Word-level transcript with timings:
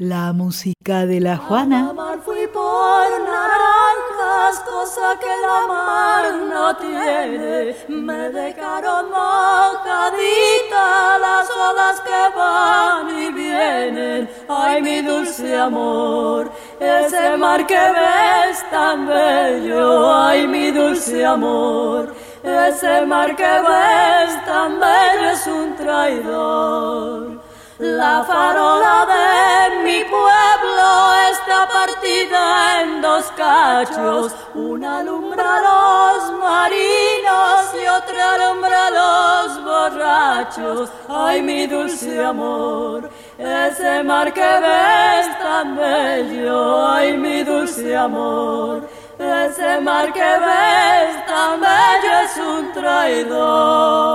La 0.00 0.32
música 0.32 1.06
de 1.06 1.20
la 1.20 1.36
Juana. 1.36 1.92
mar 1.92 2.18
fui 2.18 2.48
por 2.48 3.06
naranjas, 3.22 4.58
cosa 4.68 5.16
que 5.20 5.28
la 5.40 5.66
mar 5.68 6.34
no 6.52 6.76
tiene. 6.78 7.76
Me 7.86 8.28
dejaron 8.30 9.08
mojadita 9.10 10.86
las 11.20 11.48
olas 11.48 12.00
que 12.00 12.36
van 12.36 13.08
y 13.20 13.30
vienen. 13.30 14.28
Ay, 14.48 14.82
mi 14.82 15.00
dulce 15.00 15.56
amor, 15.56 16.50
ese 16.80 17.36
mar 17.36 17.64
que 17.64 17.78
ves 17.78 18.68
tan 18.72 19.06
bello. 19.06 20.12
Ay, 20.12 20.48
mi 20.48 20.72
dulce 20.72 21.24
amor, 21.24 22.12
ese 22.42 23.06
mar 23.06 23.36
que 23.36 23.44
ves 23.44 24.44
tan 24.44 24.80
bello 24.80 25.30
es 25.30 25.46
un 25.46 25.76
traidor. 25.76 27.53
La 27.78 28.22
farola 28.22 29.04
de 29.04 29.82
mi 29.82 30.04
pueblo 30.04 31.12
está 31.32 31.66
partida 31.68 32.82
en 32.82 33.02
dos 33.02 33.24
cachos, 33.36 34.32
una 34.54 34.98
alumbra 34.98 35.56
a 35.56 35.60
los 35.60 36.38
marinos 36.38 37.74
y 37.74 37.84
otra 37.88 38.34
alumbra 38.34 38.86
a 38.86 38.90
los 38.90 39.64
borrachos. 39.64 40.88
Ay, 41.08 41.42
mi 41.42 41.66
dulce 41.66 42.24
amor, 42.24 43.10
ese 43.38 44.04
mar 44.04 44.32
que 44.32 44.40
ves 44.40 45.36
tan 45.40 45.74
bello, 45.74 46.86
ay, 46.86 47.16
mi 47.16 47.42
dulce 47.42 47.96
amor. 47.96 48.88
Ese 49.18 49.80
mar 49.80 50.12
que 50.12 50.20
ves 50.20 51.26
tan 51.26 51.60
bello 51.60 52.20
es 52.22 52.36
un 52.36 52.72
traidor. 52.72 54.14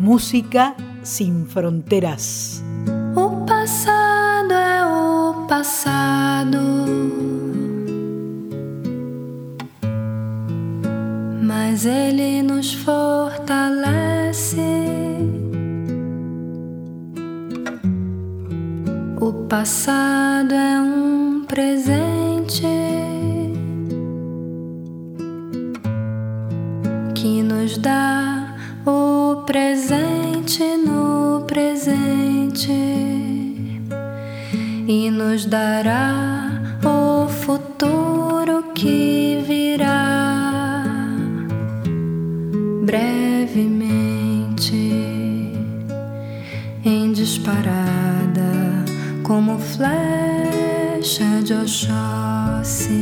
Música 0.03 0.75
sin 1.05 1.47
fronteras. 1.47 2.61
O 3.15 3.47
passado 3.47 4.53
é 4.53 4.85
o 4.85 5.47
passado. 5.47 6.59
Mas 11.41 11.87
ele 11.87 12.43
nos 12.43 12.75
fortalece. 12.75 14.59
O 19.21 19.33
passado 19.49 20.53
é 20.53 20.81
um 20.81 21.45
presente 21.47 22.67
que 27.15 27.41
nos 27.45 27.79
dá 27.79 28.22
presente 29.47 30.62
no 30.76 31.44
presente 31.47 32.70
e 34.86 35.10
nos 35.10 35.47
dará 35.47 36.78
o 36.84 37.28
futuro 37.28 38.72
que 38.74 39.42
virá 39.47 40.84
brevemente 42.84 44.77
em 46.84 47.12
disparada 47.12 48.53
como 49.22 49.59
flecha 49.59 51.42
de 51.42 51.54
Oxóssi. 51.54 53.02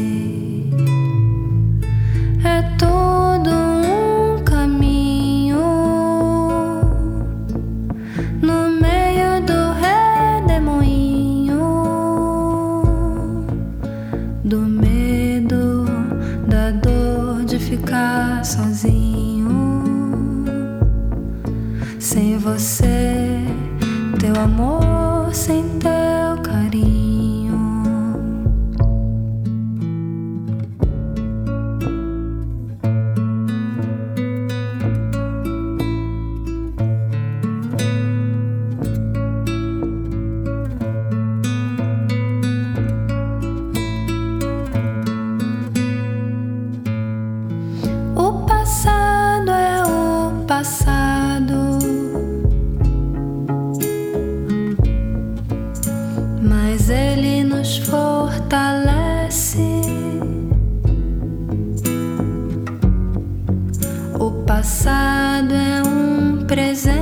nos 57.61 57.77
fortalece. 57.77 59.59
O 64.19 64.31
passado 64.47 65.55
é 65.55 65.83
um 65.87 66.47
presente. 66.47 67.00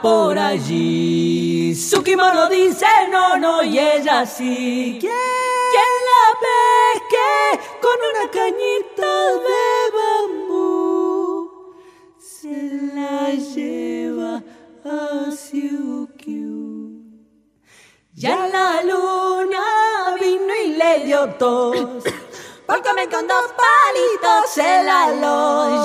por 0.00 0.38
allí. 0.38 1.74
Su 1.74 2.02
dice 2.48 2.86
no, 3.10 3.36
no, 3.36 3.62
y 3.64 3.78
ella 3.78 4.24
sí. 4.24 4.98
¿Quién, 5.00 5.12
¿Quién 5.72 5.92
la 6.10 6.24
pesque 6.44 7.30
con 7.82 7.96
una 8.10 8.30
cañita 8.30 9.12
de 9.46 9.66
bambú? 9.96 11.74
Se 12.18 12.56
la 12.94 13.30
lleva 13.30 14.42
a 14.84 15.30
Siukyu. 15.32 17.02
Ya 18.14 18.46
la 18.46 18.80
luna 18.82 19.64
vino 20.20 20.54
y 20.64 20.68
le 20.74 21.04
dio 21.04 21.28
tos. 21.34 22.04
Porque 22.66 22.94
me 22.94 23.08
con 23.08 23.26
dos 23.26 23.52
palitos 23.52 24.50
se 24.50 24.82
la 24.84 25.10
lo, 25.10 25.84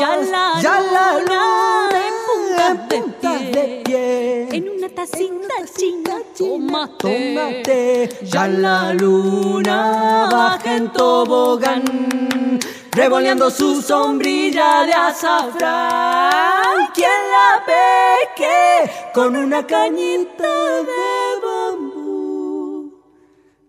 chinga, 5.66 6.18
tómate, 6.38 6.98
tómate. 6.98 8.10
Ya 8.24 8.48
la 8.48 8.94
luna 8.94 10.30
baja 10.32 10.76
en 10.76 10.92
tobogán, 10.92 12.60
revoleando 12.92 13.50
su 13.50 13.82
sombrilla 13.82 14.84
de 14.84 14.94
azafrán. 14.94 16.88
Quien 16.94 17.10
la 17.10 17.64
peque 17.66 18.92
con 19.14 19.36
una 19.36 19.66
cañita 19.66 20.54
de 20.90 21.40
bambú 21.44 22.94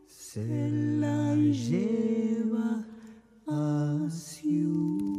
se 0.07 0.45
la 1.01 1.35
lleva 1.35 2.85
a 3.47 4.09
Siukiu. 4.11 5.11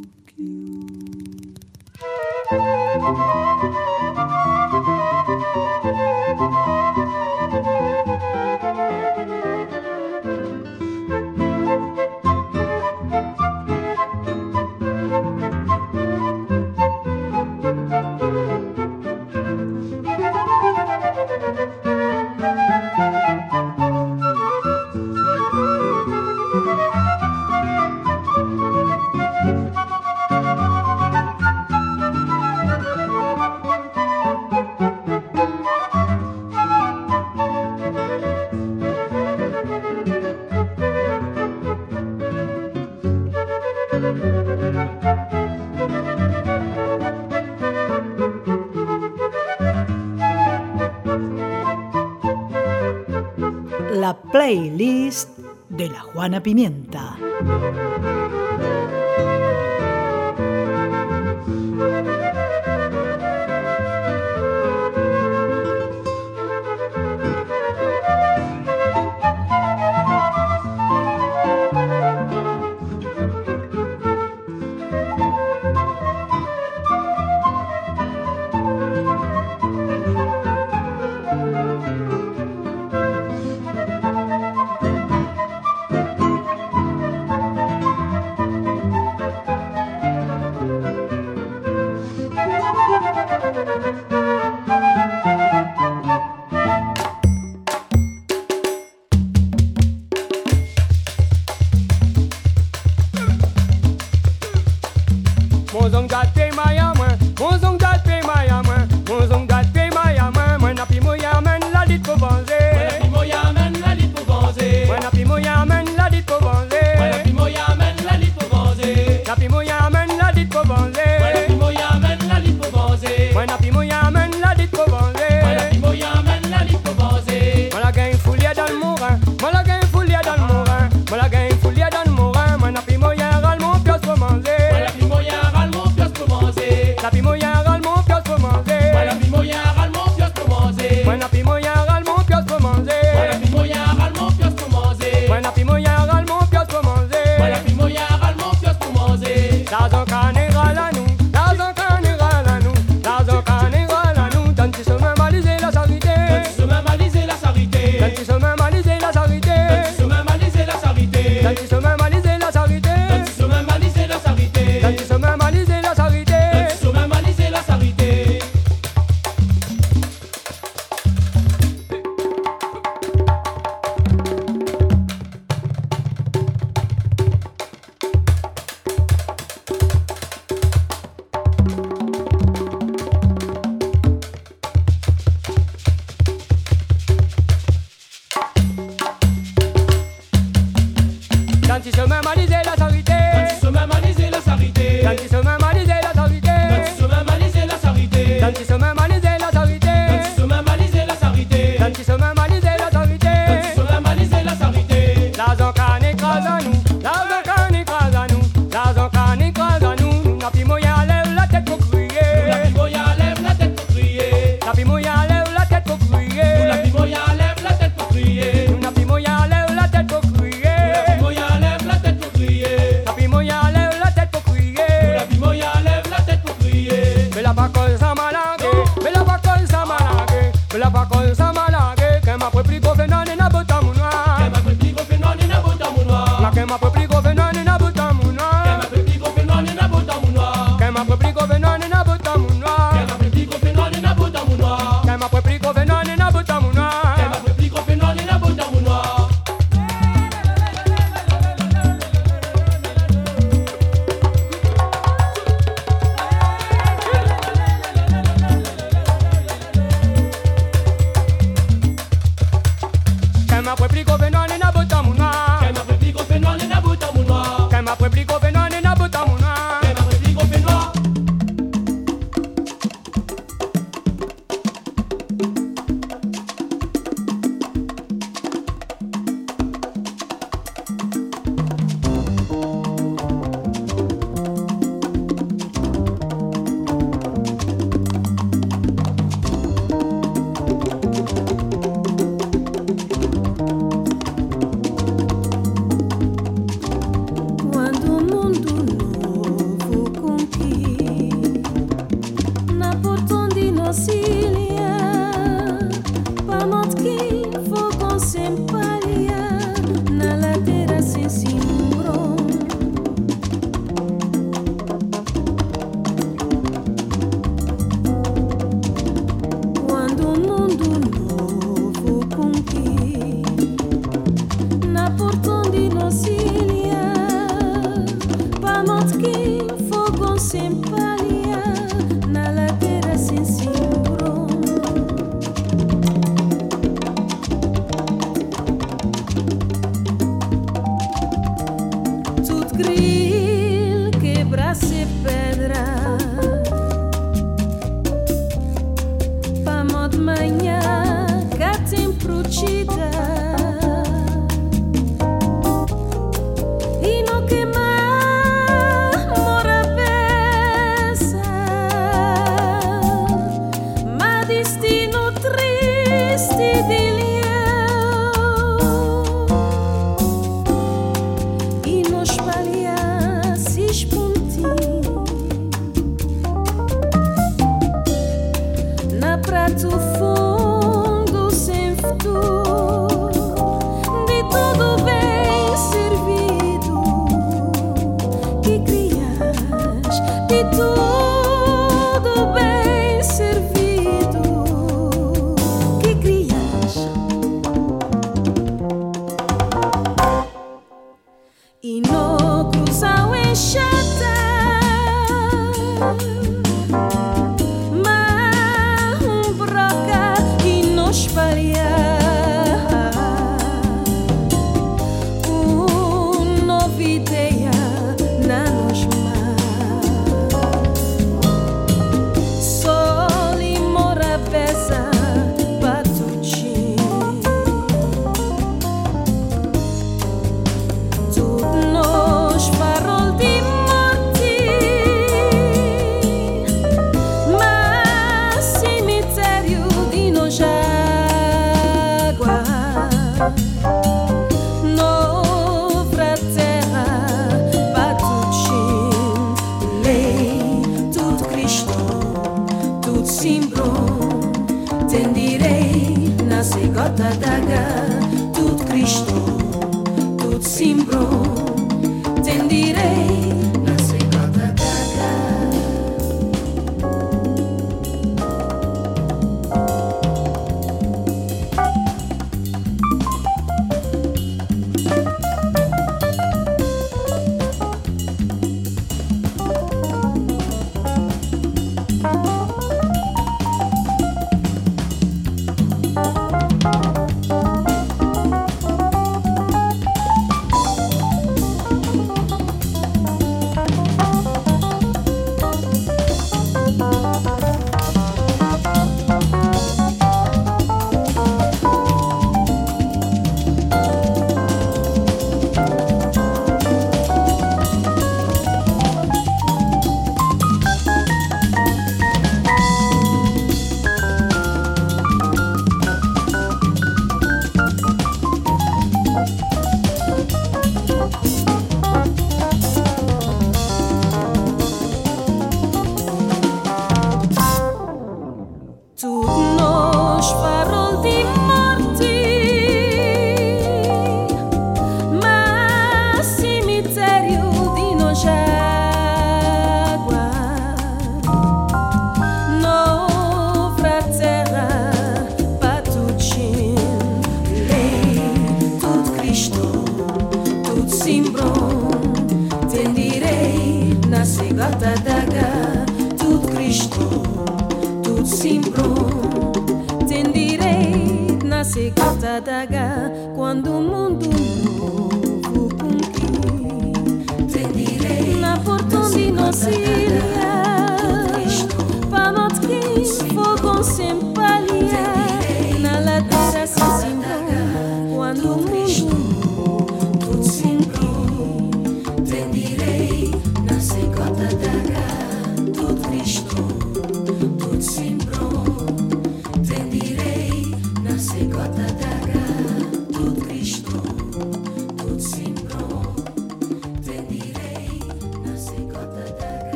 Juana 56.13 56.41
Pimienta. 56.41 57.15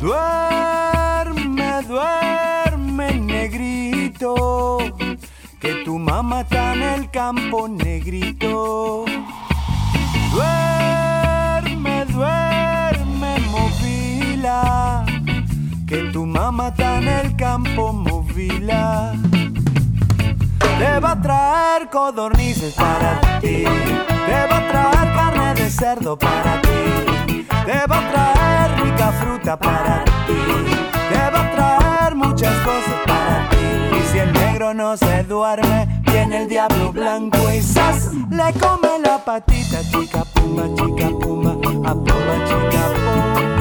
Duerme, 0.00 1.82
duerme, 1.86 3.12
negrito, 3.20 4.78
que 5.60 5.84
tu 5.84 5.98
mamá 5.98 6.40
está 6.40 6.72
en 6.72 6.82
el 6.82 7.10
campo, 7.10 7.68
negrito. 7.68 9.04
Duerme, 10.32 12.06
duerme, 12.06 13.40
movila, 13.50 15.04
que 15.86 16.04
tu 16.14 16.24
mamá 16.24 16.68
está 16.68 16.96
en 16.96 17.08
el 17.08 17.36
campo, 17.36 17.92
movila. 17.92 19.12
Te 20.78 20.98
va 20.98 21.12
a 21.12 21.20
traer 21.20 21.90
codornices 21.90 22.72
para 22.72 23.20
ti 23.40 23.64
Debo 24.30 24.56
traer 24.70 25.08
carne 25.16 25.54
de 25.54 25.70
cerdo 25.70 26.16
para 26.16 26.62
ti. 26.62 27.44
Debo 27.66 27.96
traer 28.12 28.68
rica 28.80 29.12
fruta 29.20 29.56
para 29.56 30.04
ti. 30.26 30.40
Debo 31.10 31.40
traer 31.56 32.14
muchas 32.14 32.54
cosas 32.58 32.98
para 33.06 33.48
ti. 33.50 33.66
Y 33.98 34.02
si 34.12 34.18
el 34.18 34.32
negro 34.32 34.72
no 34.72 34.96
se 34.96 35.24
duerme, 35.24 36.02
viene 36.02 36.42
el 36.42 36.48
diablo 36.48 36.92
blanco 36.92 37.38
y 37.52 37.60
sas. 37.60 38.10
Le 38.30 38.52
come 38.60 39.00
la 39.04 39.18
patita, 39.18 39.80
chica 39.90 40.24
puma, 40.34 40.62
chica 40.76 41.08
puma, 41.20 41.50
a 41.90 41.94
puma, 41.94 42.34
chica 42.46 42.82
puma. 42.94 43.59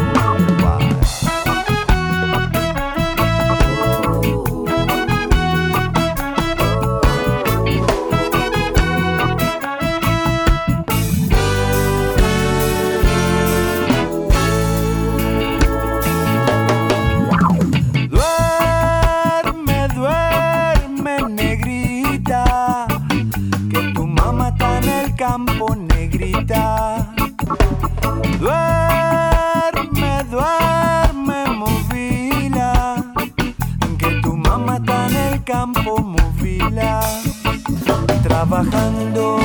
trabajando, 38.60 39.40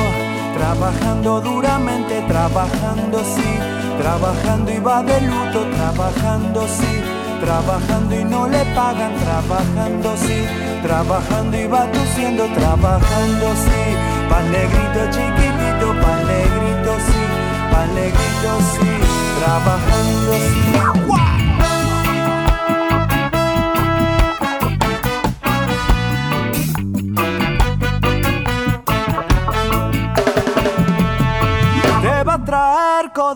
trabajando 0.53 1.39
duramente, 1.39 2.21
trabajando 2.27 3.19
sí, 3.23 3.59
trabajando 3.97 4.71
y 4.71 4.79
va 4.79 5.03
de 5.03 5.21
luto, 5.21 5.65
trabajando 5.73 6.67
sí, 6.67 7.01
trabajando 7.39 8.13
y 8.13 8.25
no 8.25 8.47
le 8.47 8.65
pagan, 8.75 9.13
trabajando 9.15 10.17
sí, 10.17 10.43
trabajando 10.81 11.57
y 11.57 11.65
va 11.65 11.89
tuciendo, 11.91 12.45
trabajando 12.55 13.55
sí, 13.55 13.81
pan 14.29 14.51
negrito 14.51 15.05
chiquitito, 15.11 15.87
pan 16.01 16.27
negrito 16.27 16.93
sí, 17.07 17.23
pan 17.71 17.95
negrito 17.95 18.51
sí, 18.73 18.91
trabajando 19.39 20.33
sí. 20.33 21.04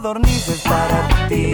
codornices 0.02 0.62
para 0.62 1.28
ti. 1.28 1.52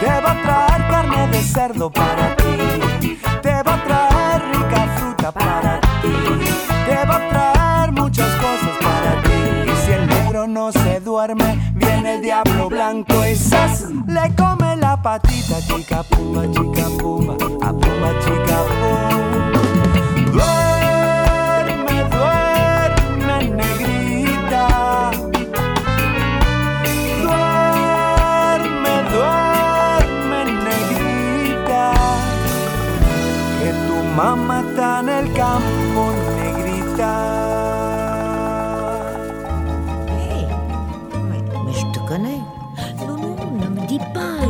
Te 0.00 0.06
va 0.06 0.32
a 0.32 0.42
traer 0.42 0.88
carne 0.90 1.28
de 1.28 1.42
cerdo 1.42 1.90
para 1.90 2.34
ti. 2.36 3.18
Te 3.42 3.62
va 3.62 3.74
a 3.74 3.84
traer 3.84 4.42
rica 4.52 4.96
fruta 4.96 5.32
para 5.32 5.80
ti. 6.02 6.14
Te 6.86 7.06
va 7.06 7.16
a 7.16 7.28
traer 7.28 7.92
muchas 7.92 8.30
cosas 8.36 8.76
para 8.82 9.22
ti. 9.22 9.72
Y 9.72 9.86
si 9.86 9.92
el 9.92 10.06
negro 10.08 10.48
no 10.48 10.72
se 10.72 11.00
duerme, 11.00 11.72
viene 11.74 12.16
el 12.16 12.22
diablo 12.22 12.68
blanco 12.68 13.24
y 13.24 13.36
sas. 13.36 13.86
Le 14.08 14.34
come 14.34 14.76
la 14.76 15.00
patita, 15.00 15.60
chica 15.68 16.02
puma, 16.02 16.42
chica 16.50 16.88
puma, 16.98 17.34
a 17.62 17.72
puma, 17.72 18.10
chica 18.20 18.58
puma. 18.68 19.16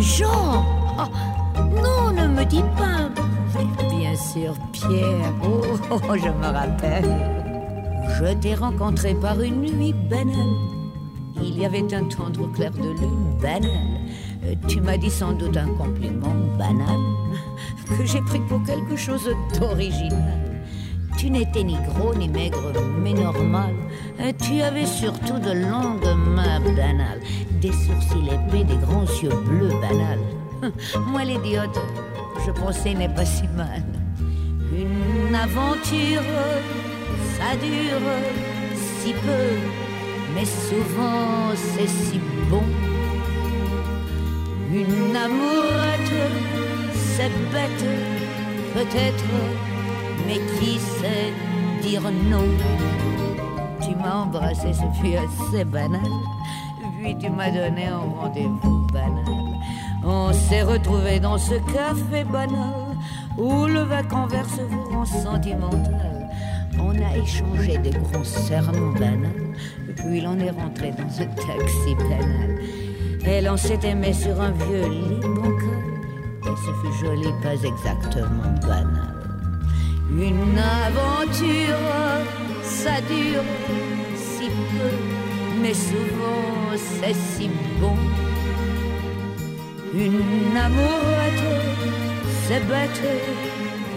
Jean 0.06 0.64
oh, 0.98 1.60
Non, 1.82 2.12
ne 2.12 2.28
me 2.28 2.44
dis 2.44 2.62
pas. 2.78 3.10
Bien 3.90 4.14
sûr, 4.14 4.54
Pierre. 4.72 5.32
Oh, 5.42 5.62
oh, 5.90 6.14
je 6.14 6.28
me 6.28 6.46
rappelle. 6.46 7.10
Je 8.18 8.32
t'ai 8.34 8.54
rencontré 8.54 9.14
par 9.14 9.40
une 9.40 9.62
nuit 9.62 9.94
banale. 10.08 10.54
Il 11.42 11.58
y 11.58 11.66
avait 11.66 11.92
un 11.92 12.04
tendre 12.04 12.50
clair 12.52 12.70
de 12.70 12.88
lune 13.00 13.36
banal. 13.42 13.70
Euh, 14.44 14.54
tu 14.68 14.80
m'as 14.80 14.96
dit 14.96 15.10
sans 15.10 15.32
doute 15.32 15.56
un 15.56 15.68
compliment 15.74 16.34
banal 16.56 17.00
que 17.98 18.04
j'ai 18.04 18.20
pris 18.20 18.40
pour 18.48 18.62
quelque 18.62 18.96
chose 18.96 19.28
d'original. 19.58 20.56
Tu 21.18 21.30
n'étais 21.30 21.64
ni 21.64 21.76
gros 21.88 22.14
ni 22.14 22.28
maigre, 22.28 22.72
mais 23.02 23.12
normal. 23.12 23.74
Euh, 24.20 24.32
tu 24.40 24.60
avais 24.60 24.86
surtout 24.86 25.38
de 25.38 25.50
longues 25.50 26.16
mains 26.34 26.60
banales 26.60 27.20
des 27.60 27.72
sourcils 27.72 28.28
épais, 28.28 28.64
des 28.64 28.76
grands 28.76 29.04
yeux 29.22 29.30
bleus 29.44 29.72
banals. 29.80 30.72
Moi, 31.06 31.24
l'idiote, 31.24 31.78
je 32.44 32.50
pensais 32.52 32.94
n'est 32.94 33.08
pas 33.08 33.24
si 33.24 33.44
mal. 33.56 33.82
Une 34.72 35.34
aventure, 35.34 36.22
ça 37.36 37.56
dure 37.56 38.08
si 39.00 39.12
peu, 39.12 39.48
mais 40.34 40.44
souvent 40.44 41.54
c'est 41.54 41.88
si 41.88 42.20
bon. 42.50 42.62
Une 44.72 45.16
amourette, 45.16 46.32
c'est 46.94 47.32
bête, 47.52 47.86
peut-être, 48.74 49.24
mais 50.26 50.40
qui 50.58 50.78
sait 50.78 51.32
dire 51.80 52.02
non? 52.02 52.44
Tu 53.80 53.94
m'as 53.96 54.16
embrassé, 54.24 54.72
ce 54.74 55.00
fut 55.00 55.16
assez 55.16 55.64
banal 55.64 56.02
tu 57.14 57.30
m'as 57.30 57.50
donné 57.50 57.86
un 57.86 57.98
rendez-vous 57.98 58.86
banal. 58.92 59.24
On 60.04 60.32
s'est 60.32 60.62
retrouvé 60.62 61.20
dans 61.20 61.38
ce 61.38 61.54
café 61.72 62.24
banal 62.24 62.96
où 63.38 63.66
le 63.66 63.80
vacant 63.80 64.26
verse 64.26 64.60
vous 64.68 64.84
rend 64.90 65.04
sentimental. 65.04 66.28
On 66.78 66.90
a 66.90 67.16
échangé 67.16 67.78
des 67.78 67.90
gros 67.90 68.24
sermons 68.24 68.92
banals, 68.92 69.54
puis 69.96 70.20
l'on 70.20 70.38
est 70.38 70.50
rentré 70.50 70.90
dans 70.90 71.08
ce 71.08 71.22
taxi 71.22 71.94
banal. 71.96 72.58
Et 73.26 73.40
l'on 73.40 73.56
s'est 73.56 73.80
aimé 73.84 74.12
sur 74.12 74.40
un 74.40 74.52
vieux 74.52 74.88
lit 74.88 75.20
bancal, 75.20 75.84
et 76.44 76.56
ce 76.64 76.70
fut 76.80 77.04
joli, 77.04 77.28
pas 77.42 77.54
exactement 77.54 78.52
banal. 78.62 79.16
Une 80.10 80.58
aventure, 80.58 81.76
ça 82.62 83.00
dure 83.08 83.42
si 84.14 84.46
peu, 84.46 85.60
mais 85.60 85.74
souvent 85.74 86.65
c'est 86.76 87.14
si 87.14 87.48
bon. 87.80 87.96
Une 89.94 90.56
amourette, 90.56 91.44
c'est 92.46 92.66
bête, 92.66 93.02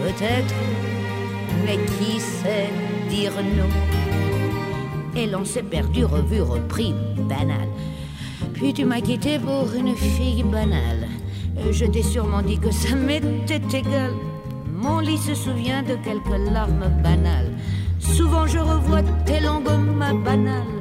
peut-être, 0.02 0.54
mais 1.64 1.78
qui 1.86 2.20
sait 2.20 2.70
dire 3.08 3.32
non? 3.56 3.68
Et 5.14 5.26
l'on 5.26 5.44
s'est 5.44 5.62
perdu, 5.62 6.04
revu, 6.04 6.40
repris, 6.40 6.94
banal. 7.28 7.68
Puis 8.54 8.72
tu 8.72 8.84
m'as 8.84 9.00
quitté 9.00 9.38
pour 9.38 9.72
une 9.74 9.94
fille 9.94 10.42
banale? 10.44 11.08
Je 11.70 11.84
t'ai 11.84 12.02
sûrement 12.02 12.42
dit 12.42 12.58
que 12.58 12.70
ça 12.70 12.94
m'était 12.94 13.60
égal. 13.76 14.12
Mon 14.72 15.00
lit 15.00 15.18
se 15.18 15.34
souvient 15.34 15.82
de 15.82 15.96
quelques 15.96 16.50
larmes 16.50 16.90
banales. 17.02 17.52
Souvent 17.98 18.46
je 18.46 18.58
revois 18.58 19.02
tes 19.26 19.40
langues 19.40 19.68
ma 19.96 20.14
banales 20.14 20.80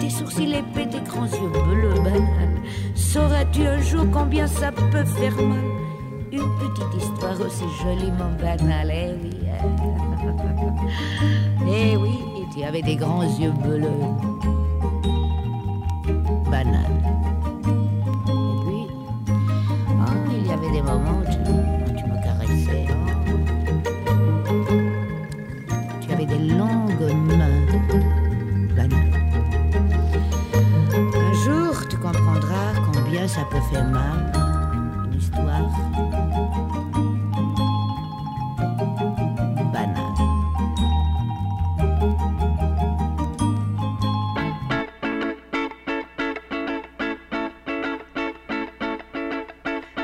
tes 0.00 0.10
sourcils 0.10 0.54
épais, 0.54 0.86
tes 0.86 1.00
grands 1.00 1.26
yeux 1.26 1.48
bleus 1.48 1.94
banals. 2.02 2.60
Sauras-tu 2.94 3.66
un 3.66 3.80
jour 3.80 4.04
combien 4.12 4.46
ça 4.46 4.72
peut 4.72 5.04
faire 5.04 5.36
mal? 5.36 5.64
Une 6.32 6.50
petite 6.58 7.02
histoire 7.02 7.40
aussi 7.40 7.64
joliment 7.82 8.30
banale, 8.40 8.90
eh 8.92 9.14
oui. 9.22 9.30
eh 11.68 11.96
oui, 11.96 12.18
tu 12.54 12.62
avais 12.62 12.82
des 12.82 12.96
grands 12.96 13.22
yeux 13.22 13.52
bleus. 13.52 13.88
Banal. 16.50 16.90
Et 18.26 18.54
puis, 18.64 18.86
oh, 19.90 20.12
il 20.30 20.46
y 20.46 20.52
avait 20.52 20.70
des 20.70 20.82
moments 20.82 21.20
où 21.20 21.33
ça 33.34 33.44
peut 33.46 33.60
faire 33.62 33.84
mal. 33.84 34.30
Histoire. 35.12 35.68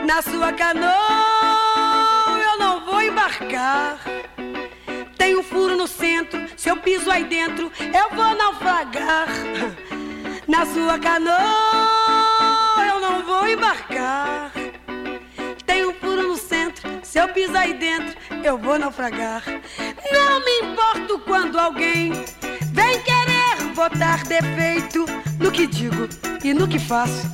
Na 0.04 0.22
sua 0.22 0.52
canoa 0.52 0.90
eu 2.48 2.58
não 2.58 2.84
vou 2.84 3.00
embarcar. 3.00 3.98
Tem 5.16 5.36
um 5.36 5.42
furo 5.44 5.76
no 5.76 5.86
centro, 5.86 6.40
se 6.56 6.68
eu 6.68 6.76
piso 6.78 7.08
aí 7.08 7.24
dentro, 7.24 7.70
eu 7.78 8.16
vou 8.16 8.36
naufragar. 8.36 9.28
Na 10.48 10.66
sua 10.66 10.98
canoa 10.98 11.69
vou 13.40 13.48
embarcar. 13.48 14.52
Tem 15.64 15.86
um 15.86 15.94
furo 15.94 16.28
no 16.28 16.36
centro, 16.36 17.00
se 17.02 17.18
eu 17.18 17.26
piso 17.28 17.56
aí 17.56 17.72
dentro, 17.72 18.14
eu 18.44 18.58
vou 18.58 18.78
naufragar. 18.78 19.42
Não 20.12 20.44
me 20.44 20.70
importo 20.70 21.18
quando 21.20 21.58
alguém 21.58 22.12
vem 22.72 23.00
querer 23.00 23.72
botar 23.74 24.22
defeito 24.24 25.06
no 25.38 25.50
que 25.50 25.66
digo 25.66 26.06
e 26.44 26.52
no 26.52 26.68
que 26.68 26.78
faço. 26.78 27.26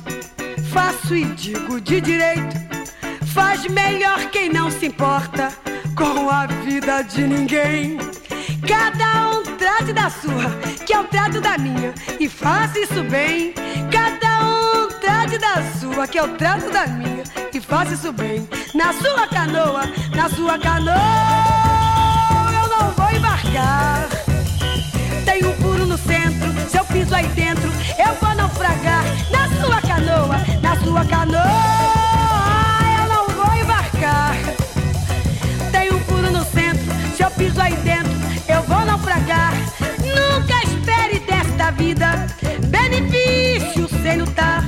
Faço 0.71 1.13
e 1.13 1.25
digo 1.25 1.81
de 1.81 1.99
direito. 1.99 2.55
Faz 3.33 3.67
melhor 3.67 4.29
quem 4.29 4.49
não 4.49 4.71
se 4.71 4.85
importa 4.85 5.51
com 5.93 6.29
a 6.29 6.47
vida 6.47 7.01
de 7.01 7.27
ninguém. 7.27 7.97
Cada 8.65 9.31
um 9.31 9.43
trate 9.57 9.91
da 9.91 10.09
sua, 10.09 10.49
que 10.85 10.95
eu 10.95 11.03
trato 11.03 11.41
da 11.41 11.57
minha, 11.57 11.93
e 12.17 12.29
faça 12.29 12.79
isso 12.79 13.03
bem. 13.03 13.53
Cada 13.91 14.36
da 15.39 15.61
sua, 15.79 16.07
que 16.07 16.19
eu 16.19 16.35
trato 16.35 16.71
da 16.71 16.87
minha, 16.87 17.23
e 17.53 17.61
faça 17.61 17.93
isso 17.93 18.11
bem. 18.11 18.47
Na 18.73 18.91
sua 18.93 19.27
canoa, 19.27 19.83
na 20.15 20.29
sua 20.29 20.57
canoa, 20.57 20.95
eu 22.53 22.69
não 22.69 22.91
vou 22.91 23.09
embarcar. 23.15 24.07
Tem 25.25 25.45
um 25.45 25.53
furo 25.55 25.85
no 25.85 25.97
centro, 25.97 26.69
se 26.69 26.77
eu 26.77 26.85
piso 26.85 27.13
aí 27.15 27.27
dentro, 27.29 27.69
eu 27.97 28.13
vou 28.15 28.35
naufragar. 28.35 29.03
Na 29.31 29.47
sua 29.59 29.81
canoa, 29.81 30.37
na 30.61 30.75
sua 30.83 31.05
canoa, 31.05 31.43
eu 32.99 33.09
não 33.09 33.27
vou 33.35 33.55
embarcar. 33.55 34.35
Tem 35.71 35.93
um 35.93 35.99
furo 35.99 36.31
no 36.31 36.43
centro, 36.45 37.15
se 37.15 37.23
eu 37.23 37.31
piso 37.31 37.61
aí 37.61 37.75
dentro, 37.77 38.13
eu 38.47 38.63
vou 38.63 38.85
naufragar. 38.85 39.53
Nunca 39.99 40.63
espere 40.63 41.19
desta 41.19 41.71
vida 41.71 42.27
benefício 42.69 43.87
sem 44.01 44.17
lutar. 44.17 44.66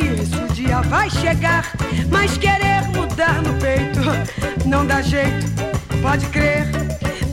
O 0.00 0.52
dia 0.52 0.82
vai 0.82 1.08
chegar. 1.08 1.64
Mas 2.10 2.36
querer 2.36 2.82
mudar 2.94 3.42
no 3.42 3.54
peito 3.54 4.00
não 4.66 4.86
dá 4.86 5.00
jeito, 5.00 5.46
pode 6.02 6.26
crer. 6.26 6.66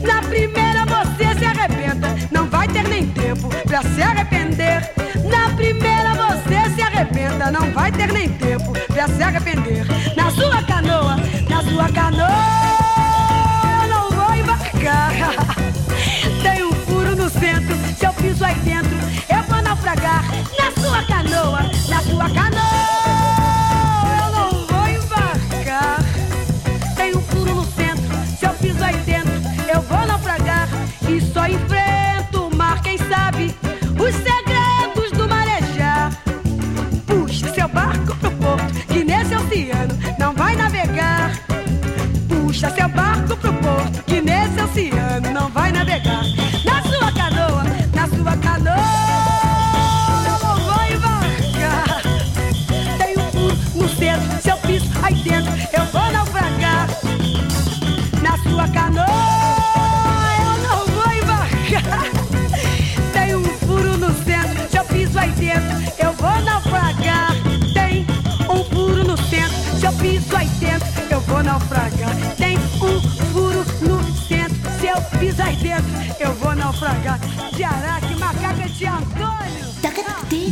Na 0.02 0.22
primeira 0.22 0.84
você 0.86 1.38
se 1.38 1.44
arrebenta, 1.44 2.14
não 2.30 2.46
vai 2.48 2.66
ter 2.68 2.86
nem 2.88 3.06
tempo 3.08 3.48
pra 3.66 3.82
se 3.82 4.02
arrepender. 4.02 4.92
Na 5.24 5.50
primeira 5.54 6.14
você 6.14 6.74
se 6.74 6.82
arrebenta, 6.82 7.50
não 7.50 7.70
vai 7.72 7.92
ter 7.92 8.12
nem 8.12 8.28
tempo 8.28 8.72
pra 8.92 9.08
se 9.08 9.22
arrepender. 9.22 9.84
Na 10.16 10.30
sua 10.30 10.62
canoa, 10.62 11.16
na 11.48 11.62
sua 11.62 11.88
canoa, 11.90 12.83
que 44.06 44.20
nesse 44.22 44.60
oceano 44.60 45.30
não 45.32 45.48
vai 45.50 45.70
navegar. 45.70 46.22
Na 46.64 46.82
sua 46.82 47.12
canoa, 47.12 47.64
na 47.92 48.08
sua 48.08 48.36
canoa, 48.38 48.76
eu 50.26 50.38
não 50.42 50.56
vou 50.60 50.84
embarcar. 50.84 52.02
Tem 52.98 53.18
um 53.18 53.30
furo 53.30 53.56
no 53.74 53.88
centro, 53.88 54.42
se 54.42 54.50
eu 54.50 54.56
piso 54.58 54.90
aí 55.02 55.14
dentro, 55.16 55.52
eu 55.72 55.84
vou 55.86 56.12
naufragar. 56.12 56.88
Na 58.22 58.38
sua 58.38 58.68
canoa, 58.68 59.06
eu 60.40 60.68
não 60.68 60.86
vou 60.86 61.12
embarcar. 61.12 62.04
Tem 63.12 63.34
um 63.36 63.44
furo 63.44 63.98
no 63.98 64.14
centro, 64.24 64.70
se 64.70 64.78
eu 64.78 64.84
piso 64.86 65.18
aí 65.18 65.30
dentro, 65.32 65.92
eu 65.98 66.12
vou 66.14 66.40
naufragar. 66.42 67.32
Tem 67.74 68.06
um 68.48 68.64
furo 68.64 69.04
no 69.04 69.16
centro, 69.16 69.78
se 69.78 69.84
eu 69.84 69.92
piso 69.92 70.36
aí 70.36 70.48
dentro, 70.48 70.88
eu 71.10 71.20
vou 71.20 71.42
naufragar. 71.42 71.93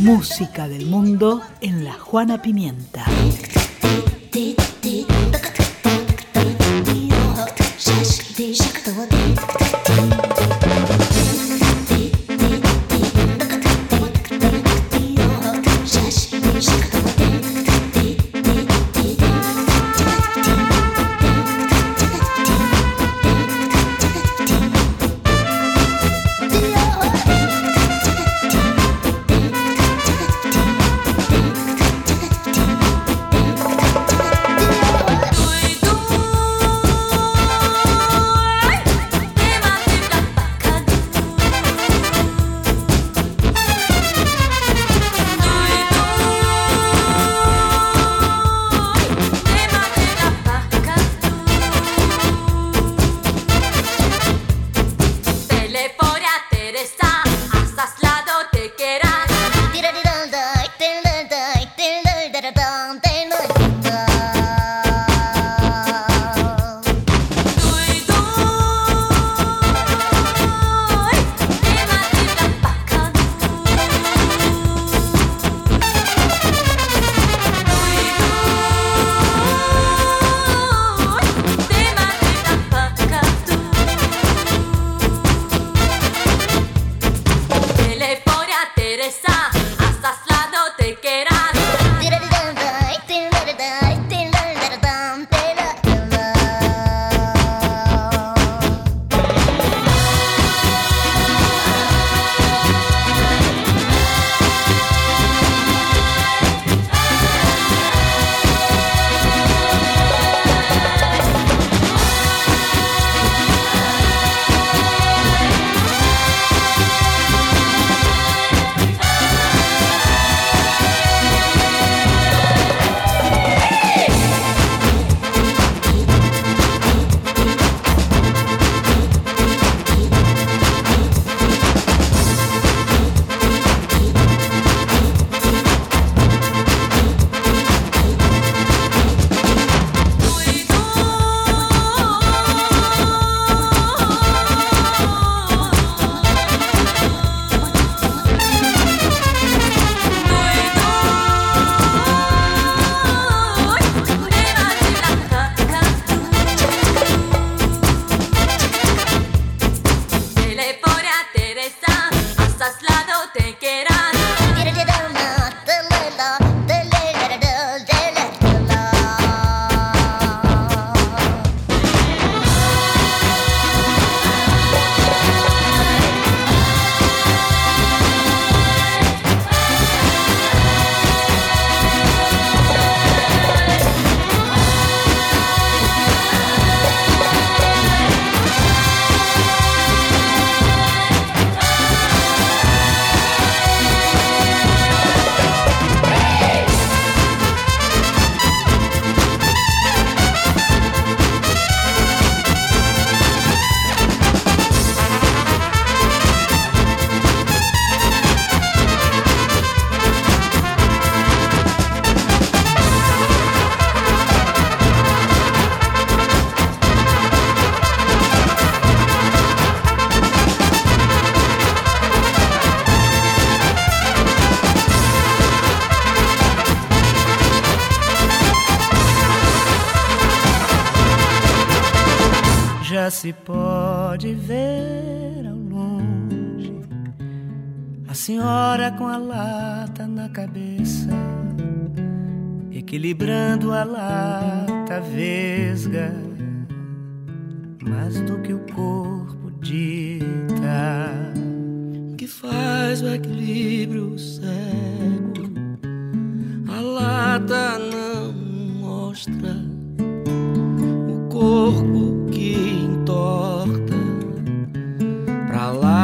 Música 0.01 0.67
del 0.67 0.85
mundo 0.87 1.41
en 1.61 1.85
la 1.85 1.93
Juana 1.93 2.41
Pimienta. 2.41 3.02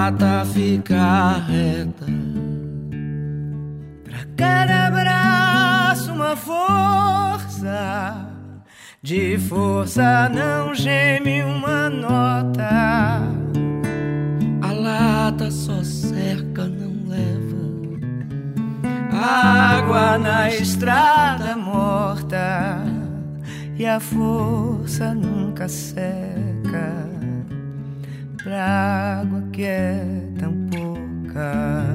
Lata 0.10 0.43
ficar 0.45 1.45
reta. 1.47 2.05
Pra 4.03 4.26
cada 4.36 4.89
braço 4.89 6.12
uma 6.14 6.36
força. 6.36 8.28
De 9.03 9.38
força 9.38 10.28
não 10.30 10.74
geme 10.74 11.43
uma 11.43 11.89
nota. 11.91 13.22
A 14.62 14.72
lata 14.72 15.51
só 15.51 15.84
cerca, 15.84 16.66
não 16.66 17.07
leva. 17.07 17.60
Água 19.14 20.18
na 20.18 20.49
estrada 20.49 21.55
morta. 21.55 22.84
E 23.78 23.86
a 23.86 23.99
força 23.99 25.14
nunca 25.14 25.70
seca. 25.70 27.09
Pra 28.50 29.22
água 29.22 29.43
que 29.52 29.62
é 29.62 30.04
tão 30.39 30.52
pouca. 30.72 31.86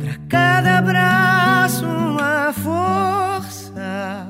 Pra 0.00 0.14
cada 0.30 0.80
braço 0.80 1.84
uma 1.84 2.54
força. 2.54 4.26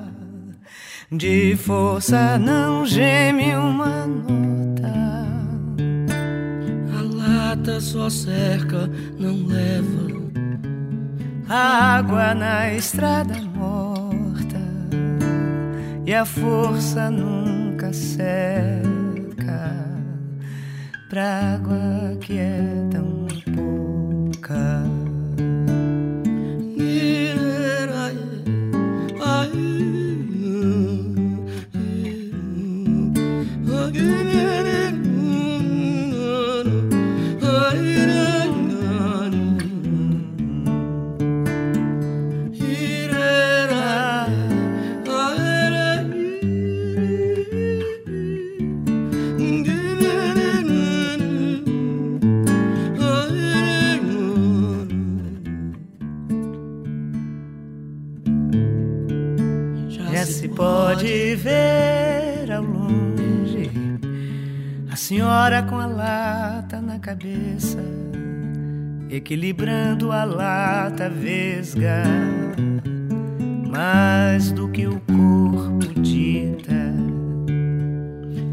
De 1.12 1.54
força 1.54 2.36
não 2.40 2.84
geme 2.84 3.54
uma 3.54 4.04
nota. 4.04 5.28
A 6.98 7.02
lata 7.02 7.80
só 7.80 8.10
cerca, 8.10 8.90
não 9.16 9.46
leva. 9.46 10.12
Água 11.48 12.34
na 12.34 12.72
estrada 12.72 13.40
morta. 13.54 14.58
E 16.04 16.12
a 16.12 16.24
força 16.24 17.12
nunca 17.12 17.92
seca. 17.92 19.93
Pra 21.14 21.54
água 21.54 22.16
que 22.20 22.38
é 22.38 22.58
tão 22.90 23.28
pouca. 23.54 25.03
Senhora 65.14 65.62
com 65.62 65.76
a 65.76 65.86
lata 65.86 66.80
na 66.80 66.98
cabeça, 66.98 67.78
equilibrando 69.08 70.10
a 70.10 70.24
lata 70.24 71.08
vesga, 71.08 72.02
mais 73.70 74.50
do 74.50 74.68
que 74.70 74.88
o 74.88 75.00
corpo 75.00 76.00
dita, 76.00 76.92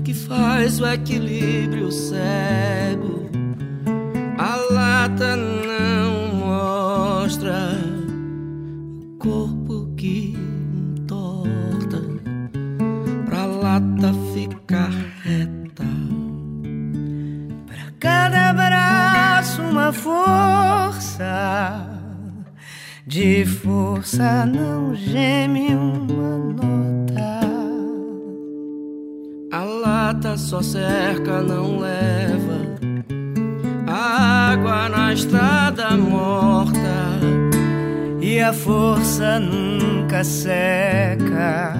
que 0.03 0.13
faz 0.13 0.79
o 0.79 0.85
equilíbrio 0.85 1.91
cego. 1.91 3.27
A 4.37 4.55
lata 4.71 5.35
não 5.35 5.90
força. 19.93 21.87
De 23.05 23.45
força 23.45 24.45
não 24.45 24.95
geme 24.95 25.75
uma 25.75 26.37
nota. 26.37 27.41
A 29.51 29.63
lata 29.63 30.37
só 30.37 30.61
cerca, 30.61 31.41
não 31.41 31.79
leva. 31.79 32.61
Água 33.87 34.87
na 34.89 35.13
estrada 35.13 35.97
morta. 35.97 36.79
E 38.21 38.39
a 38.39 38.53
força 38.53 39.39
nunca 39.39 40.23
seca 40.23 41.73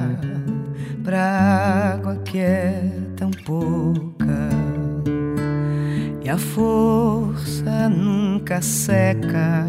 pra 1.04 1.94
água 1.94 2.16
que 2.26 2.40
é 2.40 2.92
tão 3.16 3.32
pouca. 3.32 4.61
A 6.32 6.38
força 6.38 7.90
nunca 7.90 8.62
seca 8.62 9.68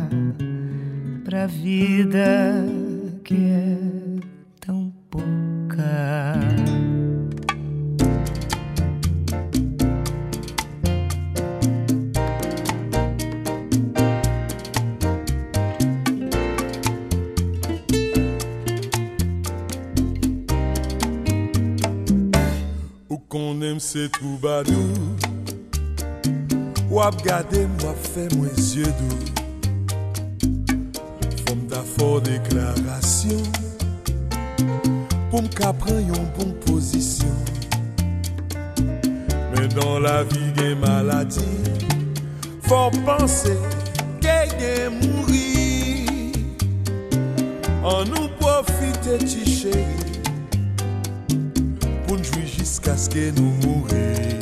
pra 1.25 1.49
vida 1.49 2.65
que 3.25 3.35
é 3.35 3.77
tão 4.61 4.93
pouca. 5.11 6.39
Ou 23.09 23.19
qu'on 23.19 23.61
aime 23.63 23.81
Wap 26.93 27.23
gade 27.25 27.65
m 27.65 27.73
wap 27.81 27.97
fe 28.05 28.27
mwen 28.37 28.57
zyedou 28.61 29.17
Fom 31.47 31.63
da 31.71 31.81
for 31.95 32.21
deklarasyon. 32.21 33.47
Pou 35.31 35.41
m 35.41 35.49
ka 35.57 35.71
pren 35.81 36.03
yon 36.05 36.27
bon 36.37 36.53
pozisyon 36.67 37.33
Men 39.55 39.73
dan 39.73 40.05
la 40.05 40.19
vi 40.35 40.53
gen 40.61 40.77
maladi 40.85 41.49
Fom 42.69 43.01
panse 43.09 43.57
ke 44.21 44.37
gen 44.61 45.01
mouri. 45.01 46.05
An 47.89 48.05
nou 48.13 48.29
profite 48.37 49.17
ti 49.25 49.49
cheri 49.49 49.89
Pou 52.05 52.21
n 52.21 52.31
jwi 52.35 52.45
jiska 52.59 53.01
ske 53.01 53.31
nou 53.41 53.49
mouri. 53.65 54.42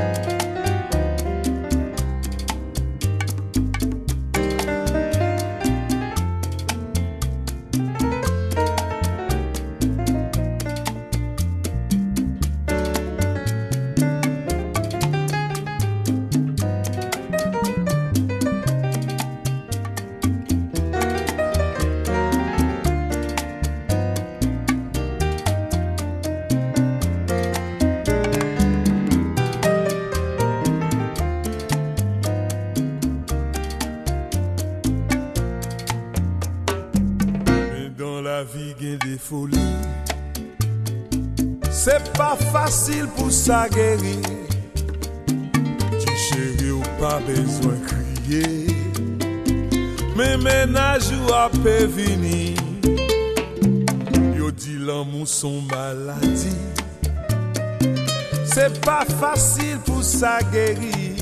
geri 60.51 61.15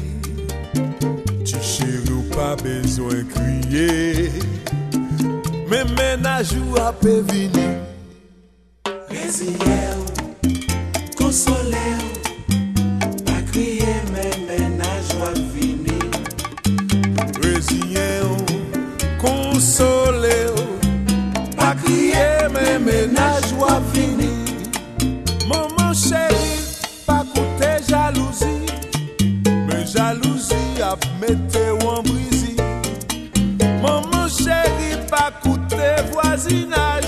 Ti 1.46 1.60
cheri 1.62 2.12
ou 2.12 2.24
pas 2.36 2.56
besoin 2.56 3.24
kriye 3.26 4.32
Men 5.70 5.88
menajou 5.96 6.78
a 6.82 6.92
vini 7.02 7.59
ap 30.90 31.06
mette 31.22 31.62
ou 31.70 31.90
an 31.92 32.04
brizi. 32.04 32.56
Maman 33.82 34.28
cheri 34.30 34.98
pa 35.10 35.32
koute 35.44 35.90
vwazinaj 36.12 37.06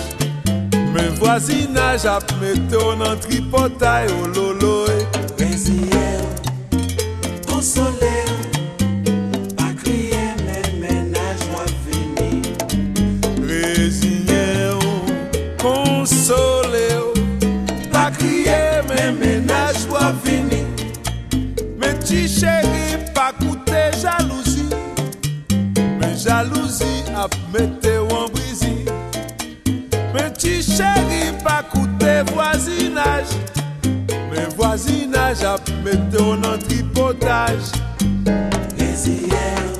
Men 0.94 1.10
vwazinaj 1.20 2.06
ap 2.06 2.32
mette 2.42 2.78
ou 2.78 2.96
nan 3.00 3.18
tripotay 3.24 4.08
oh 4.12 4.22
ou 4.22 4.28
loloy 4.36 4.94
eh. 4.94 5.06
Reziye, 5.40 6.08
konsole 7.50 8.14
Pa 9.58 9.70
kriye 9.82 10.26
men 10.46 10.70
menaj 10.82 11.42
wavini 11.54 12.42
Reziye, 13.50 14.46
konsole 15.64 16.88
Pa 17.92 18.10
kriye 18.20 18.62
men 18.90 19.18
menaj 19.20 19.88
wavini 19.92 20.62
Men 21.82 21.98
ti 22.06 22.28
cheri 22.30 22.71
jalouzi 26.42 27.04
ap 27.16 27.36
mette 27.54 27.98
wan 28.10 28.30
brizi. 28.34 28.74
Men 30.14 30.34
ti 30.34 30.54
cheri 30.64 31.22
pa 31.44 31.62
koute 31.72 32.14
vwazinaj 32.34 33.28
Men 34.32 34.50
vwazinaj 34.58 35.44
ap 35.54 35.70
mette 35.86 36.24
wan 36.28 36.46
an 36.46 36.60
tripotaj 36.66 37.60
Desiye 38.78 39.71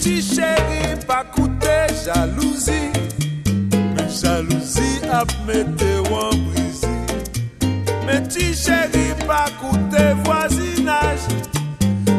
Ti 0.00 0.22
cheri 0.22 0.96
pa 1.06 1.24
koute 1.24 1.76
jalouzi 2.04 2.80
Men 3.94 4.08
jalouzi 4.08 4.88
ap 5.12 5.28
mette 5.46 5.90
wan 6.10 6.32
brizi 6.46 6.96
Men 8.06 8.24
ti 8.32 8.54
cheri 8.54 9.12
pa 9.26 9.44
koute 9.60 10.04
vwazinaj 10.24 11.20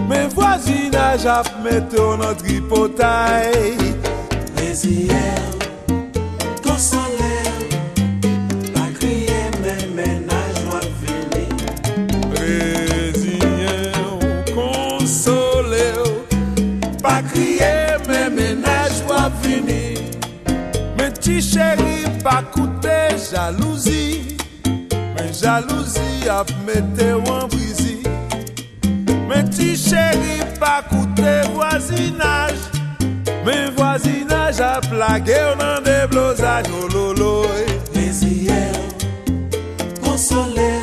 Men 0.09 0.29
vwazinaj 0.29 1.25
ap 1.25 1.49
mette 1.63 1.97
wan 1.97 2.21
an 2.21 2.35
tripotay 2.43 3.73
Lezi 4.59 5.09
el 5.09 5.50
Ti 21.31 21.39
cheri 21.41 22.03
pa 22.23 22.43
koute 22.53 23.15
jalouzi 23.31 24.35
Men 25.15 25.31
jalouzi 25.31 26.27
ap 26.27 26.51
mette 26.65 27.07
wan 27.25 27.47
brizi 27.47 27.95
Men 29.29 29.47
ti 29.55 29.69
cheri 29.79 30.43
pa 30.59 30.81
koute 30.89 31.31
vwazinaj 31.53 32.51
Men 33.47 33.71
vwazinaj 33.79 34.59
ap 34.73 34.91
lage 34.91 35.39
ou 35.47 35.55
nan 35.63 35.87
deblozaj 35.87 36.67
Ololoy 36.83 37.63
oh, 37.63 37.95
Lezi 37.95 38.35
el, 38.51 38.75
eh. 38.75 39.97
konsole 40.03 40.80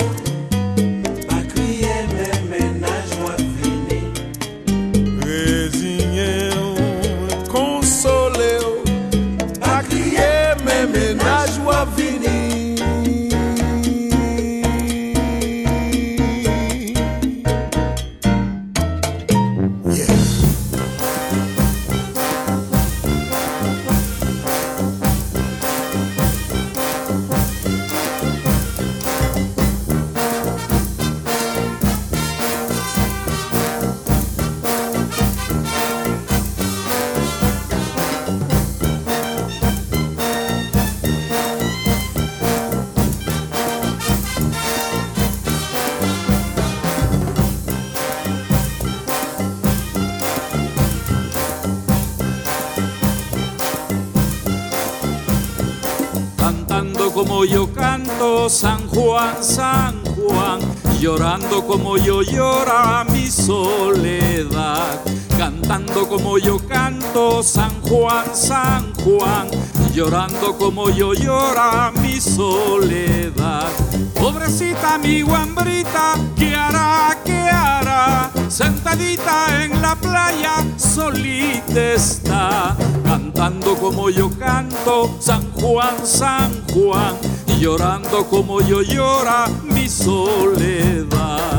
yo 57.44 57.72
canto, 57.72 58.48
San 58.48 58.86
Juan, 58.88 59.36
San 59.42 60.02
Juan, 60.16 60.60
llorando 61.00 61.66
como 61.66 61.96
yo 61.96 62.22
llora 62.22 63.04
mi 63.04 63.30
soledad. 63.30 65.00
Cantando 65.36 66.08
como 66.08 66.38
yo 66.38 66.58
canto, 66.66 67.42
San 67.42 67.80
Juan, 67.82 68.24
San 68.34 68.92
Juan, 69.04 69.48
llorando 69.94 70.56
como 70.56 70.90
yo 70.90 71.14
llora 71.14 71.92
mi 72.02 72.20
soledad. 72.20 73.68
Pobrecita 74.14 74.98
mi 74.98 75.22
guambrita, 75.22 76.14
¿qué 76.36 76.54
hará, 76.54 77.18
qué 77.24 77.38
hará? 77.38 78.30
Sentadita 78.48 79.64
en 79.64 79.80
la 79.80 79.94
playa, 79.94 80.64
solita 80.76 81.48
está, 81.76 82.76
cantando 83.04 83.76
como 83.76 84.10
yo 84.10 84.30
canto, 84.38 85.16
San 85.20 85.52
Juan, 85.52 85.94
San 86.04 86.64
Juan, 86.72 87.14
llorando 87.58 88.24
como 88.26 88.60
yo 88.60 88.82
llora 88.82 89.46
mi 89.64 89.88
soledad. 89.88 91.57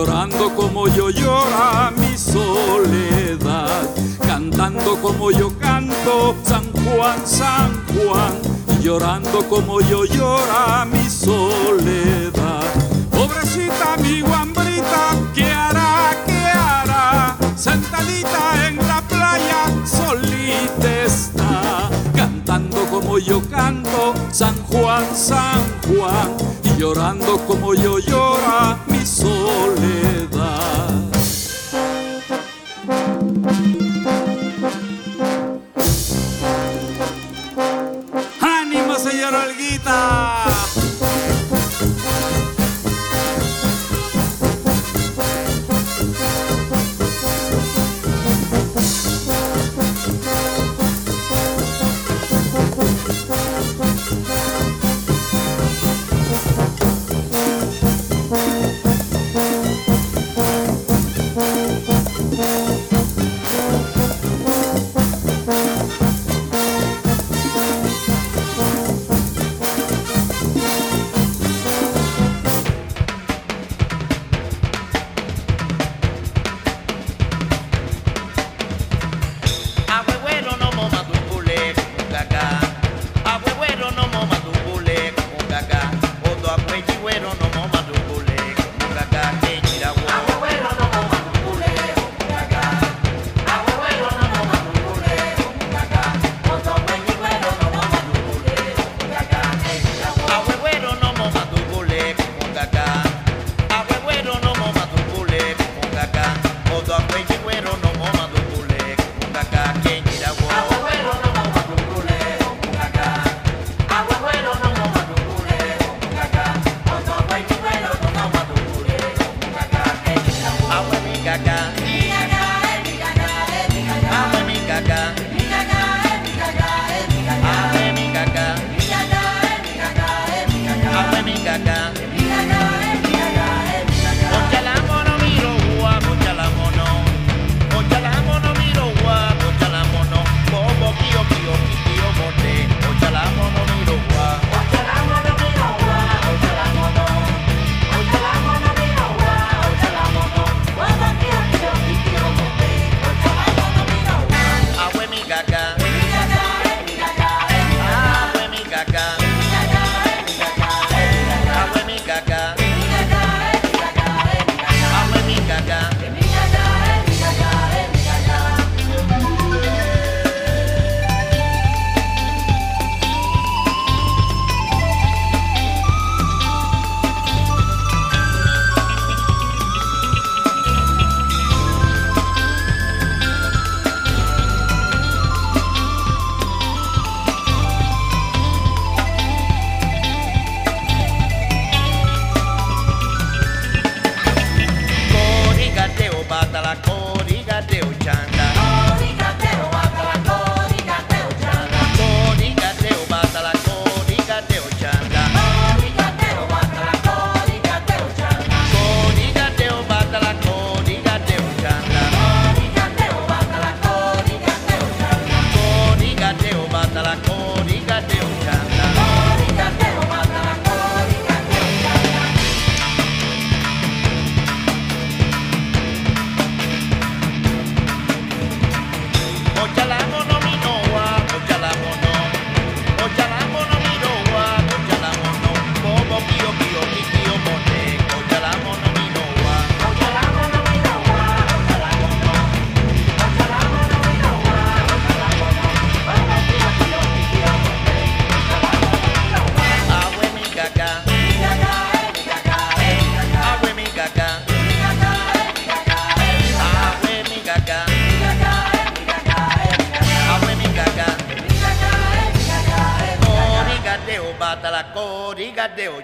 Llorando 0.00 0.54
como 0.56 0.88
yo 0.88 1.10
llora 1.10 1.90
mi 1.90 2.16
soledad. 2.16 3.82
Cantando 4.26 4.96
como 5.02 5.30
yo 5.30 5.50
canto, 5.58 6.34
San 6.42 6.64
Juan, 6.72 7.18
San 7.26 7.70
Juan, 7.92 8.32
y 8.72 8.82
llorando 8.82 9.46
como 9.48 9.80
yo 9.82 10.04
llora 10.04 10.86
mi 10.86 11.06
soledad. 11.08 12.64
Pobrecita 13.10 13.98
mi 13.98 14.22
guambrita, 14.22 15.02
¿qué 15.34 15.52
hará, 15.52 16.16
qué 16.26 16.44
hará? 16.46 17.36
Sentadita 17.54 18.68
en 18.68 18.76
la 18.78 19.02
playa, 19.02 19.66
solita 19.84 21.02
está, 21.04 21.90
cantando 22.14 22.86
como 22.86 23.18
yo 23.18 23.42
canto, 23.50 24.14
San 24.30 24.56
Juan, 24.68 25.04
San 25.14 25.60
Juan, 25.86 26.30
y 26.64 26.80
llorando 26.80 27.36
como 27.46 27.74
yo 27.74 27.98
llora 27.98 28.29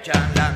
chala. 0.02 0.55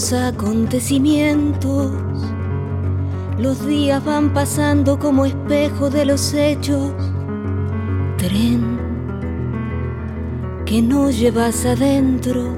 los 0.00 0.14
acontecimientos. 0.14 1.92
Los 3.38 3.66
días 3.66 4.02
van 4.02 4.32
pasando 4.32 4.98
como 4.98 5.26
espejo 5.26 5.90
de 5.90 6.06
los 6.06 6.32
hechos. 6.32 6.94
Tren 8.16 8.80
que 10.64 10.80
no 10.80 11.10
llevas 11.10 11.66
adentro, 11.66 12.56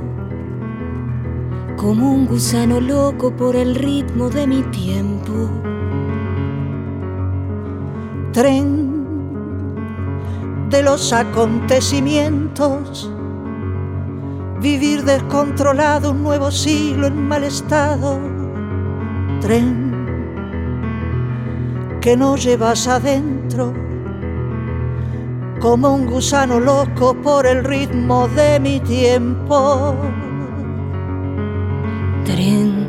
como 1.77 2.13
un 2.13 2.27
gusano 2.27 2.81
loco 2.81 3.35
por 3.35 3.57
el 3.57 3.75
ritmo 3.75 4.31
de 4.31 4.47
mi 4.47 4.63
tiempo. 4.63 5.51
Tren 8.31 9.05
de 10.71 10.81
los 10.85 11.13
acontecimientos, 11.13 13.11
vivir 14.63 15.03
descontrolado 15.03 16.13
un 16.13 16.23
nuevo 16.23 16.53
siglo 16.53 17.09
en 17.09 17.27
mal 17.27 17.43
estado. 17.43 18.21
Tren 19.41 19.91
que 22.01 22.17
no 22.17 22.37
llevas 22.37 22.87
adentro, 22.89 23.73
como 25.61 25.95
un 25.95 26.07
gusano 26.07 26.59
loco 26.59 27.15
por 27.15 27.47
el 27.47 27.65
ritmo 27.65 28.29
de 28.29 28.59
mi 28.61 28.81
tiempo. 28.81 29.95
Tren 32.25 32.89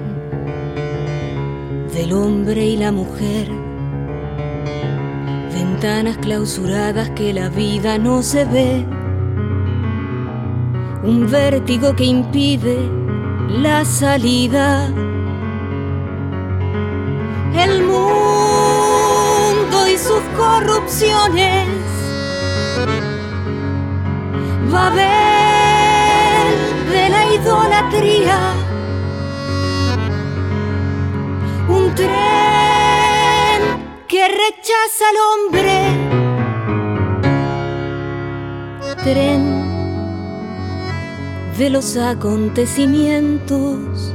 del 1.94 2.14
hombre 2.14 2.66
y 2.66 2.78
la 2.78 2.92
mujer, 2.92 3.50
ventanas 5.54 6.18
clausuradas 6.18 7.10
que 7.12 7.34
la 7.34 7.50
vida 7.50 7.98
no 7.98 8.24
se 8.24 8.46
ve, 8.46 8.86
un 11.04 11.30
vértigo 11.30 11.96
que 11.96 12.06
impide 12.06 12.90
la 13.50 13.84
salida. 13.84 14.88
El 17.56 17.84
mundo 17.84 19.88
y 19.88 19.98
sus 19.98 20.22
corrupciones. 20.38 21.68
Babel 24.72 25.04
de 26.90 27.10
la 27.10 27.26
idolatría, 27.36 28.40
un 31.68 31.94
tren 31.94 33.62
que 34.08 34.28
rechaza 34.28 35.10
al 35.12 35.18
hombre, 35.28 35.76
tren 39.04 39.63
de 41.58 41.70
los 41.70 41.98
acontecimientos. 41.98 44.14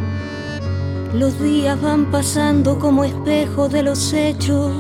Los 1.15 1.41
días 1.41 1.81
van 1.81 2.11
pasando 2.11 2.79
como 2.79 3.05
espejo 3.05 3.69
de 3.69 3.83
los 3.83 4.13
hechos 4.13 4.75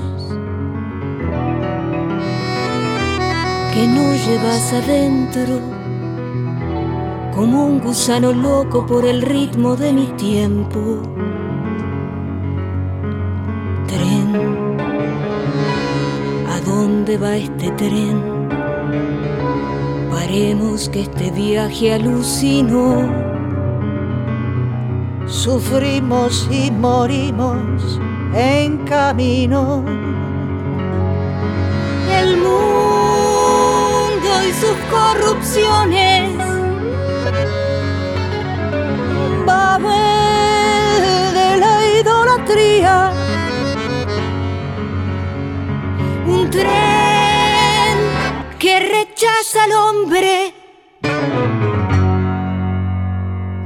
que 3.72 3.86
no 3.86 4.12
llevas 4.12 4.72
adentro, 4.72 5.60
como 7.34 7.66
un 7.66 7.80
gusano 7.80 8.32
loco 8.32 8.86
por 8.86 9.04
el 9.04 9.22
ritmo 9.22 9.76
de 9.76 9.92
mi 9.92 10.06
tiempo. 10.16 11.02
Tren, 13.86 14.34
¿a 16.48 16.60
dónde 16.66 17.18
va 17.18 17.36
este 17.36 17.70
tren? 17.72 18.37
Paremos 20.28 20.90
que 20.90 21.00
este 21.00 21.30
viaje 21.30 21.94
alucinó. 21.94 23.08
Sufrimos 25.26 26.46
y 26.50 26.70
morimos 26.70 27.98
en 28.34 28.76
camino. 28.84 29.82
El 32.12 32.36
mundo 32.36 34.28
y 34.46 34.52
sus 34.52 34.76
corrupciones. 34.90 36.37
Hombre. 50.02 50.54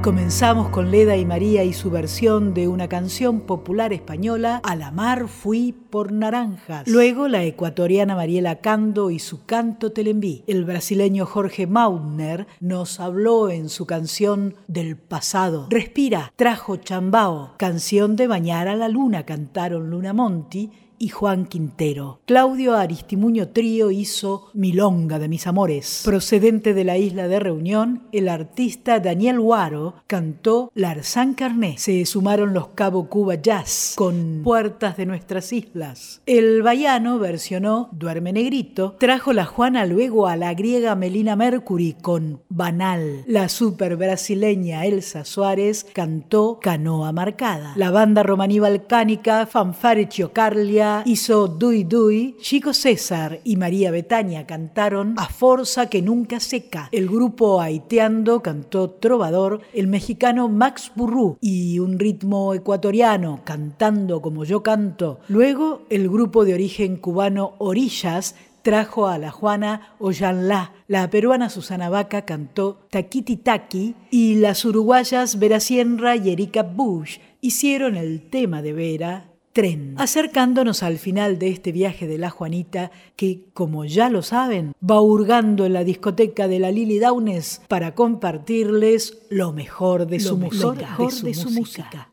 Comenzamos 0.02 0.70
con 0.70 0.90
Leda 0.90 1.16
y 1.16 1.24
María 1.24 1.62
y 1.62 1.72
su 1.72 1.88
versión 1.88 2.54
de 2.54 2.66
una 2.66 2.88
canción 2.88 3.42
popular 3.42 3.92
española, 3.92 4.60
A 4.64 4.74
la 4.74 4.90
mar 4.90 5.28
fui 5.28 5.72
por 5.72 6.10
naranjas. 6.10 6.88
Luego 6.88 7.28
la 7.28 7.44
ecuatoriana 7.44 8.16
Mariela 8.16 8.56
Cando 8.56 9.10
y 9.10 9.20
su 9.20 9.44
canto 9.44 9.92
Telembí. 9.92 10.42
El 10.48 10.64
brasileño 10.64 11.24
Jorge 11.24 11.68
Mautner 11.68 12.48
nos 12.58 12.98
habló 12.98 13.48
en 13.48 13.68
su 13.68 13.86
canción 13.86 14.56
del 14.66 14.96
pasado. 14.96 15.68
Respira, 15.70 16.32
trajo 16.34 16.76
Chambao, 16.78 17.54
canción 17.56 18.16
de 18.16 18.26
Bañar 18.26 18.66
a 18.66 18.74
la 18.74 18.88
Luna, 18.88 19.24
cantaron 19.24 19.88
Luna 19.88 20.12
Monti 20.12 20.72
y 21.02 21.08
Juan 21.08 21.46
Quintero. 21.46 22.20
Claudio 22.26 22.76
Aristimuño 22.76 23.48
Trío 23.48 23.90
hizo 23.90 24.50
Milonga 24.54 25.18
de 25.18 25.26
mis 25.26 25.48
amores. 25.48 26.02
Procedente 26.04 26.74
de 26.74 26.84
la 26.84 26.96
isla 26.96 27.26
de 27.26 27.40
Reunión, 27.40 28.04
el 28.12 28.28
artista 28.28 29.00
Daniel 29.00 29.40
Guaro 29.40 29.94
cantó 30.06 30.70
Larzán 30.76 31.34
Carné. 31.34 31.74
Se 31.76 32.06
sumaron 32.06 32.54
los 32.54 32.68
Cabo 32.68 33.08
Cuba 33.08 33.34
Jazz 33.34 33.94
con 33.96 34.42
Puertas 34.44 34.96
de 34.96 35.06
nuestras 35.06 35.52
islas. 35.52 36.22
El 36.24 36.62
Bayano 36.62 37.18
versionó 37.18 37.88
Duerme 37.90 38.32
Negrito. 38.32 38.94
Trajo 39.00 39.32
la 39.32 39.44
Juana 39.44 39.86
luego 39.86 40.28
a 40.28 40.36
la 40.36 40.54
griega 40.54 40.94
Melina 40.94 41.34
Mercury 41.34 41.96
con 42.00 42.42
Banal. 42.48 43.24
La 43.26 43.48
super 43.48 43.96
brasileña 43.96 44.86
Elsa 44.86 45.24
Suárez 45.24 45.84
cantó 45.92 46.60
Canoa 46.62 47.10
Marcada. 47.10 47.72
La 47.74 47.90
banda 47.90 48.22
romaní 48.22 48.60
balcánica 48.60 49.46
Fanfare 49.46 50.08
Chiocarlia 50.08 50.91
hizo 51.06 51.48
Dui 51.48 51.84
Dui, 51.84 52.36
Chico 52.40 52.72
César 52.74 53.40
y 53.44 53.56
María 53.56 53.90
Betania 53.90 54.46
cantaron 54.46 55.14
A 55.16 55.28
Forza 55.28 55.86
que 55.86 56.02
nunca 56.02 56.40
seca. 56.40 56.88
El 56.92 57.08
grupo 57.08 57.60
haiteando 57.60 58.42
cantó 58.42 58.90
Trovador, 58.90 59.60
el 59.72 59.86
mexicano 59.86 60.48
Max 60.48 60.92
Burrú 60.94 61.38
y 61.40 61.78
un 61.78 61.98
ritmo 61.98 62.54
ecuatoriano 62.54 63.40
cantando 63.44 64.20
como 64.20 64.44
yo 64.44 64.62
canto. 64.62 65.20
Luego 65.28 65.82
el 65.88 66.08
grupo 66.08 66.44
de 66.44 66.54
origen 66.54 66.96
cubano 66.96 67.54
Orillas 67.58 68.34
trajo 68.62 69.08
a 69.08 69.18
la 69.18 69.30
Juana 69.30 69.94
Ollanlá. 69.98 70.72
La 70.86 71.10
peruana 71.10 71.50
Susana 71.50 71.88
Vaca 71.88 72.24
cantó 72.24 72.86
Taquiti 72.90 73.36
Taqui 73.36 73.94
y 74.10 74.36
las 74.36 74.64
uruguayas 74.64 75.38
Vera 75.38 75.60
Sierra 75.60 76.16
y 76.16 76.30
Erika 76.30 76.62
Bush 76.62 77.18
hicieron 77.40 77.96
el 77.96 78.28
tema 78.30 78.62
de 78.62 78.72
Vera 78.72 79.31
tren, 79.52 79.94
acercándonos 79.98 80.82
al 80.82 80.98
final 80.98 81.38
de 81.38 81.48
este 81.48 81.72
viaje 81.72 82.06
de 82.06 82.18
la 82.18 82.30
Juanita 82.30 82.90
que, 83.16 83.44
como 83.52 83.84
ya 83.84 84.08
lo 84.10 84.22
saben, 84.22 84.72
va 84.88 85.00
hurgando 85.00 85.66
en 85.66 85.72
la 85.74 85.84
discoteca 85.84 86.48
de 86.48 86.58
la 86.58 86.70
Lily 86.70 86.98
Downes 86.98 87.62
para 87.68 87.94
compartirles 87.94 89.22
lo 89.30 89.52
mejor 89.52 90.06
de, 90.06 90.20
su, 90.20 90.36
música. 90.36 90.96
de 91.22 91.34
su 91.34 91.50
música. 91.50 92.11